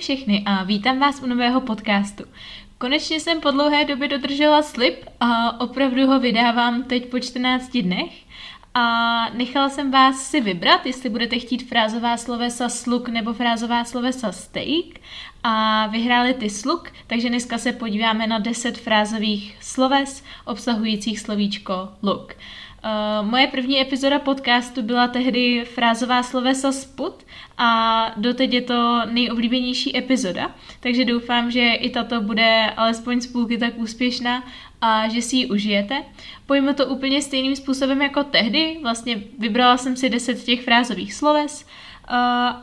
[0.00, 2.24] Všechny a vítám vás u nového podcastu.
[2.78, 8.12] Konečně jsem po dlouhé době dodržela slib a opravdu ho vydávám teď po 14 dnech.
[8.74, 14.32] A nechala jsem vás si vybrat, jestli budete chtít frázová slovesa sluk nebo frázová slovesa
[14.32, 15.00] steak.
[15.42, 22.34] A vyhráli ty sluk, takže dneska se podíváme na 10 frázových sloves obsahujících slovíčko look.
[22.84, 27.14] Uh, moje první epizoda podcastu byla tehdy frázová slovesa sput
[27.58, 33.58] a doteď je to nejoblíbenější epizoda, takže doufám, že i tato bude alespoň z půlky
[33.58, 34.44] tak úspěšná
[34.80, 36.02] a že si ji užijete.
[36.46, 41.62] Pojmu to úplně stejným způsobem jako tehdy, vlastně vybrala jsem si 10 těch frázových sloves
[41.62, 42.16] uh,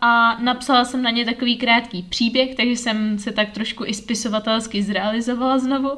[0.00, 4.82] a napsala jsem na ně takový krátký příběh, takže jsem se tak trošku i spisovatelsky
[4.82, 5.90] zrealizovala znovu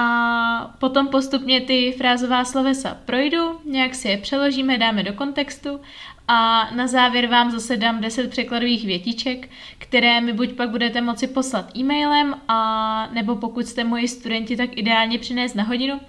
[0.00, 5.80] a potom postupně ty frázová slovesa projdu, nějak si je přeložíme, dáme do kontextu
[6.28, 9.48] a na závěr vám zase dám 10 překladových větiček,
[9.78, 14.78] které mi buď pak budete moci poslat e-mailem, a nebo pokud jste moji studenti, tak
[14.78, 16.00] ideálně přinést na hodinu,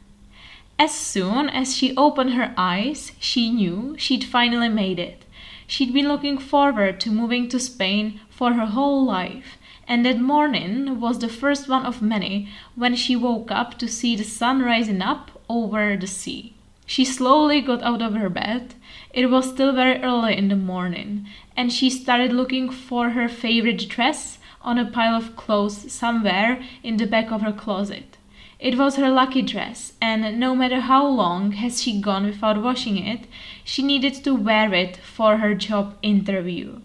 [0.81, 5.25] As soon as she opened her eyes, she knew she'd finally made it.
[5.67, 9.57] She'd been looking forward to moving to Spain for her whole life,
[9.89, 14.15] and that morning was the first one of many when she woke up to see
[14.15, 16.55] the sun rising up over the sea.
[16.85, 18.75] She slowly got out of her bed.
[19.11, 23.89] It was still very early in the morning, and she started looking for her favorite
[23.89, 28.17] dress on a pile of clothes somewhere in the back of her closet.
[28.59, 32.97] It was her lucky dress, and no matter how long has she gone without washing
[32.97, 33.21] it,
[33.63, 36.81] she needed to wear it for her job interview.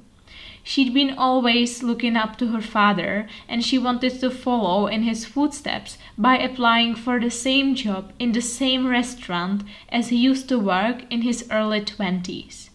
[0.63, 5.25] She'd been always looking up to her father, and she wanted to follow in his
[5.25, 10.59] footsteps by applying for the same job in the same restaurant as he used to
[10.61, 12.71] work in his early twenties.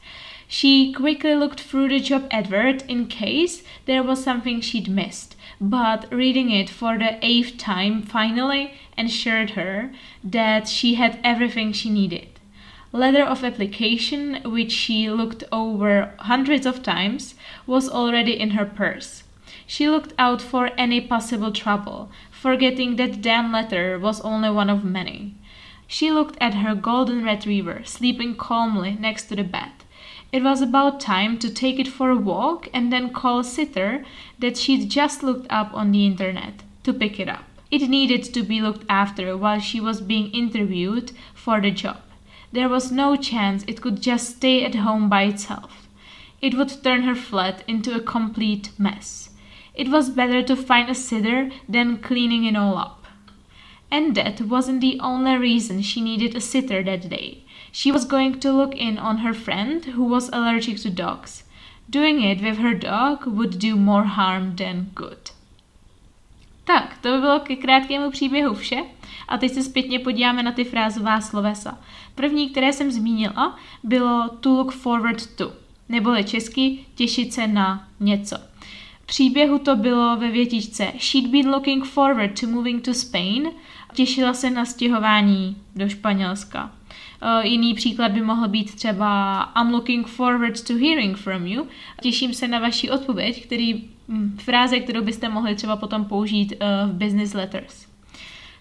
[0.48, 6.12] She quickly looked through the job advert in case there was something she'd missed, but
[6.12, 9.92] reading it for the eighth time finally assured her
[10.24, 12.28] that she had everything she needed.
[12.92, 17.36] Letter of application, which she looked over hundreds of times,
[17.68, 19.24] was already in her purse.
[19.68, 24.84] She looked out for any possible trouble, forgetting that damn letter was only one of
[24.84, 25.36] many.
[25.86, 29.72] She looked at her golden retriever sleeping calmly next to the bed.
[30.32, 34.06] It was about time to take it for a walk and then call sitter
[34.38, 37.46] that she'd just looked up on the internet to pick it up.
[37.72, 42.02] It needed to be looked after while she was being interviewed for the job.
[42.52, 45.88] There was no chance it could just stay at home by itself.
[46.42, 49.30] It would turn her flat into a complete mess.
[49.74, 52.99] It was better to find a sitter than cleaning it all up.
[53.92, 57.44] And that wasn't the only reason she needed a sitter that day.
[57.72, 61.44] She was going to look in on her friend who was allergic to dogs.
[61.90, 65.32] Doing it with her dog would do more harm than good.
[66.66, 68.78] Tak, to by bylo ke krátkému příběhu vše.
[69.28, 71.78] A teď se zpětně podíváme na ty frázová slovesa.
[72.16, 75.54] První, které jsem zmínila, bylo to look forward to,
[75.90, 78.49] neboli česky těšit se na něco.
[79.10, 83.50] Příběhu to bylo ve větičce She'd been looking forward to moving to Spain.
[83.94, 86.72] Těšila se na stěhování do Španělska.
[87.24, 91.68] Uh, jiný příklad by mohl být třeba I'm looking forward to hearing from you.
[92.02, 96.92] Těším se na vaši odpověď, který hm, fráze, kterou byste mohli třeba potom použít uh,
[96.92, 97.88] v business letters.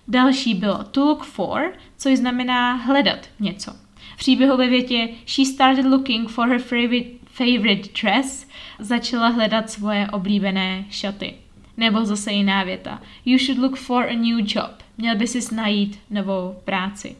[0.08, 3.72] Další bylo to look for, což znamená hledat něco.
[4.14, 8.46] V příběhu ve větě She started looking for her favorite, favorite dress,
[8.78, 11.34] začala hledat svoje oblíbené šaty.
[11.76, 13.02] Nebo zase jiná věta.
[13.24, 14.70] You should look for a new job.
[14.98, 17.16] Měl by si najít novou práci.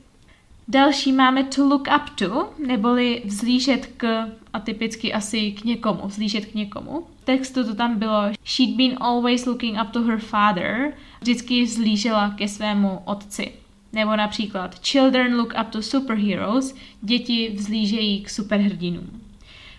[0.69, 6.47] Další máme to look up to, neboli vzlížet k, a typicky asi k někomu, vzlížet
[6.47, 7.07] k někomu.
[7.23, 12.31] V textu to tam bylo She'd been always looking up to her father, vždycky vzlížela
[12.31, 13.53] ke svému otci.
[13.93, 19.28] Nebo například Children look up to superheroes, děti vzlížejí k superhrdinům.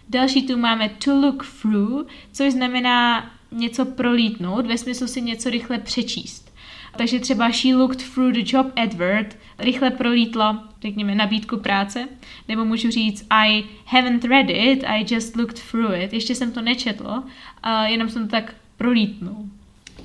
[0.10, 5.78] Další tu máme to look through, což znamená něco prolítnout, ve smyslu si něco rychle
[5.78, 6.54] přečíst.
[6.98, 12.08] Takže třeba she looked through the job advert, rychle prolítla, řekněme, nabídku práce,
[12.48, 16.14] nebo můžu říct I haven't read it, I just looked through it.
[16.14, 17.24] Ještě jsem to nečetl,
[17.64, 19.46] a jenom jsem to tak prolítnul.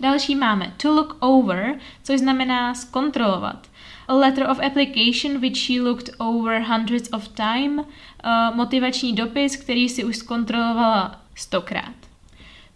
[0.00, 3.68] Další máme to look over, což znamená zkontrolovat.
[4.08, 7.78] A letter of application which she looked over hundreds of time.
[7.78, 11.94] Uh, motivační dopis, který si už zkontrolovala stokrát.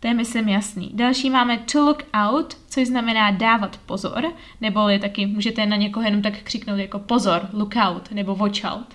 [0.01, 0.91] To je, myslím, jasný.
[0.95, 6.23] Další máme to look out, což znamená dávat pozor, neboli taky můžete na někoho jenom
[6.23, 8.87] tak křiknout jako pozor, look out, nebo watch out.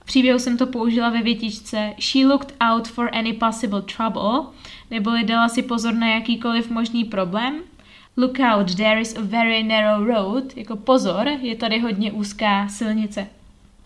[0.00, 4.40] V příběhu jsem to použila ve větičce She looked out for any possible trouble,
[4.90, 7.54] neboli dala si pozor na jakýkoliv možný problém.
[8.16, 13.26] Look out, there is a very narrow road, jako pozor, je tady hodně úzká silnice.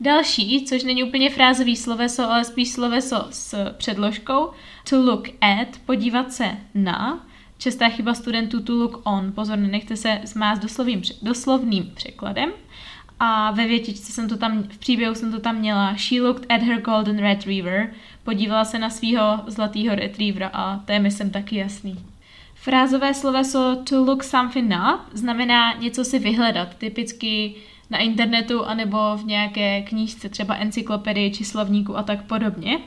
[0.00, 4.50] Další, což není úplně frázový sloveso, ale spíš sloveso s předložkou,
[4.88, 7.26] to look at, podívat se na,
[7.58, 12.50] častá chyba studentů to look on, pozor, nenechte se zmást doslovným, doslovným překladem.
[13.20, 16.62] A ve větičce jsem to tam, v příběhu jsem to tam měla, she looked at
[16.62, 17.93] her golden retriever,
[18.25, 22.15] podívala se na svého zlatého retrievera a to je myslím taky jasný.
[22.66, 27.54] Frázové sloveso to look something up znamená něco si vyhledat, typicky
[27.90, 32.78] na internetu anebo v nějaké knížce, třeba encyklopedii či slovníku a tak podobně.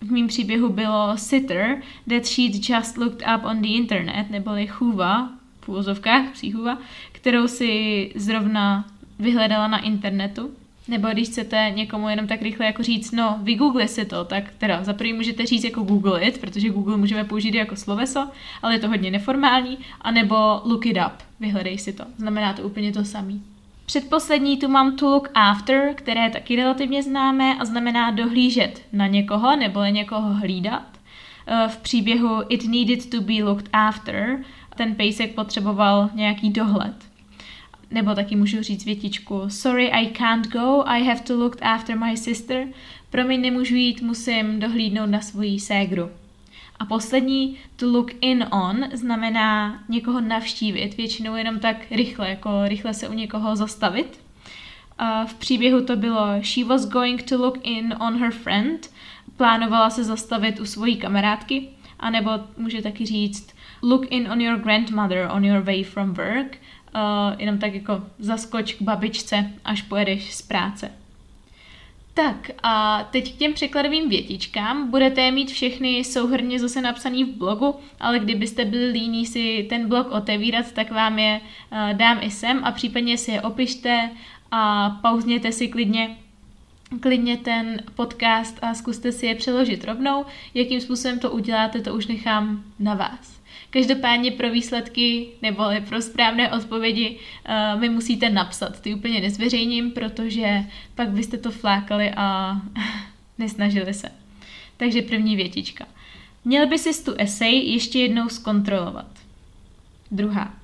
[0.00, 5.30] V mém příběhu bylo sitter that she'd just looked up on the internet, neboli chůva,
[5.60, 6.78] v úvozovkách, příchůva,
[7.12, 8.84] kterou si zrovna
[9.18, 10.50] vyhledala na internetu.
[10.88, 14.84] Nebo když chcete někomu jenom tak rychle jako říct, no, vygoogli si to, tak teda
[14.84, 18.28] za prvý můžete říct jako google it, protože Google můžeme použít jako sloveso,
[18.62, 22.04] ale je to hodně neformální, anebo look it up, vyhledej si to.
[22.16, 23.42] Znamená to úplně to samý.
[23.86, 29.06] Předposlední tu mám to look after, které je taky relativně známé a znamená dohlížet na
[29.06, 30.82] někoho nebo někoho hlídat.
[31.46, 34.44] Eh, v příběhu It needed to be looked after
[34.76, 36.94] ten pejsek potřeboval nějaký dohled.
[37.90, 42.16] Nebo taky můžu říct větičku Sorry, I can't go, I have to look after my
[42.16, 42.66] sister.
[43.10, 46.10] Promiň, nemůžu jít, musím dohlídnout na svoji ségru.
[46.78, 52.94] A poslední, to look in on, znamená někoho navštívit, většinou jenom tak rychle, jako rychle
[52.94, 54.20] se u někoho zastavit.
[54.98, 58.90] A v příběhu to bylo She was going to look in on her friend,
[59.36, 61.68] plánovala se zastavit u svojí kamarádky,
[62.00, 66.58] anebo může taky říct look in on your grandmother on your way from work,
[66.94, 67.00] uh,
[67.38, 70.90] jenom tak jako zaskoč k babičce, až pojedeš z práce.
[72.14, 74.90] Tak a teď k těm překladovým větičkám.
[74.90, 79.88] Budete je mít všechny souhrně zase napsaný v blogu, ale kdybyste byli líní si ten
[79.88, 84.10] blog otevírat, tak vám je uh, dám i sem a případně si je opište
[84.50, 86.16] a pauzněte si klidně
[87.00, 90.24] klidně ten podcast a zkuste si je přeložit rovnou.
[90.54, 93.40] Jakým způsobem to uděláte, to už nechám na vás.
[93.76, 97.18] Každopádně pro výsledky nebo pro správné odpovědi
[97.74, 98.80] uh, mi musíte napsat.
[98.80, 100.64] Ty úplně nezveřejním, protože
[100.94, 102.56] pak byste to flákali a
[103.38, 104.08] nesnažili se.
[104.76, 105.86] Takže první větička.
[106.44, 109.10] Měl by si tu esej ještě jednou zkontrolovat.
[110.10, 110.54] Druhá.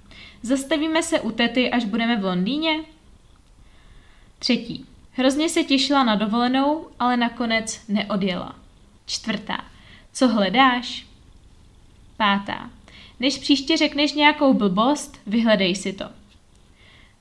[0.42, 2.80] Zastavíme se u tety, až budeme v Londýně?
[4.38, 4.86] Třetí.
[5.12, 8.56] Hrozně se těšila na dovolenou, ale nakonec neodjela.
[9.06, 9.64] Čtvrtá.
[10.12, 11.06] Co hledáš?
[12.16, 12.70] Pátá.
[13.22, 16.04] Než příště řekneš nějakou blbost, vyhledej si to.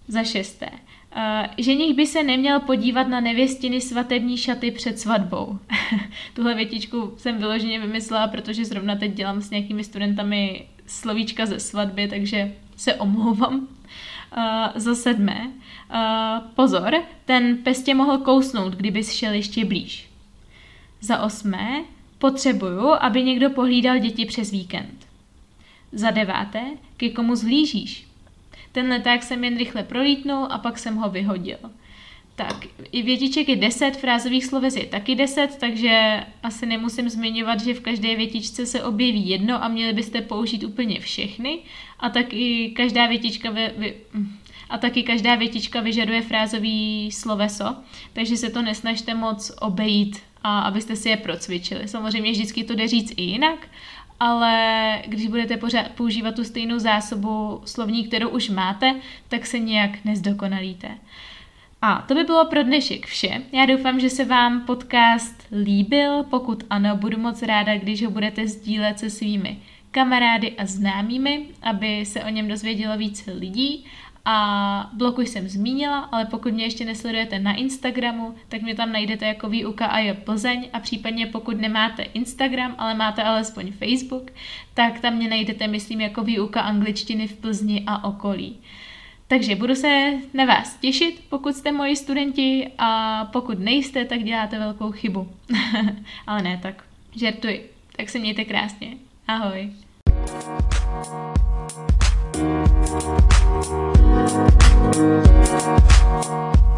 [0.07, 0.69] Za šesté.
[0.69, 5.59] Uh, ženich by se neměl podívat na nevěstiny svatební šaty před svatbou.
[6.33, 12.07] Tuhle větičku jsem vyloženě vymyslela, protože zrovna teď dělám s nějakými studentami slovíčka ze svatby,
[12.07, 13.55] takže se omlouvám.
[13.57, 14.43] Uh,
[14.75, 15.51] za sedmé.
[15.93, 20.09] Uh, pozor, ten pes tě mohl kousnout, kdybys šel ještě blíž.
[21.01, 21.83] Za osmé.
[22.17, 25.00] Potřebuju, aby někdo pohlídal děti přes víkend.
[25.91, 26.61] Za deváté,
[26.97, 28.07] ke komu zhlížíš?
[28.71, 31.57] Ten leták jsem jen rychle prolítnul a pak jsem ho vyhodil.
[32.35, 37.73] Tak, i větiček je 10, frázových sloves je taky 10, takže asi nemusím zmiňovat, že
[37.73, 41.59] v každé větičce se objeví jedno a měli byste použít úplně všechny.
[41.99, 43.95] A taky každá větička vy, vy,
[44.69, 47.75] a taky každá větička vyžaduje frázový sloveso,
[48.13, 51.87] takže se to nesnažte moc obejít, a abyste si je procvičili.
[51.87, 53.67] Samozřejmě vždycky to jde říct i jinak,
[54.21, 58.95] ale když budete pořád používat tu stejnou zásobu slovní, kterou už máte,
[59.27, 60.97] tak se nějak nezdokonalíte.
[61.81, 63.41] A to by bylo pro dnešek vše.
[63.51, 66.23] Já doufám, že se vám podcast líbil.
[66.23, 69.57] Pokud ano, budu moc ráda, když ho budete sdílet se svými
[69.91, 73.85] kamarády a známými, aby se o něm dozvědělo více lidí.
[74.25, 79.25] A bloku jsem zmínila, ale pokud mě ještě nesledujete na Instagramu, tak mě tam najdete
[79.25, 84.31] jako výuka a je Plzeň a případně pokud nemáte Instagram, ale máte alespoň Facebook,
[84.73, 88.57] tak tam mě najdete, myslím, jako výuka angličtiny v Plzni a okolí.
[89.27, 94.59] Takže budu se na vás těšit, pokud jste moji studenti a pokud nejste, tak děláte
[94.59, 95.31] velkou chybu.
[96.27, 96.83] Ale ne, tak
[97.15, 97.71] žertuji.
[97.97, 98.97] Tak se mějte krásně.
[99.27, 99.71] Ahoj.
[102.33, 103.69] thank you We'll be
[105.11, 106.70] right.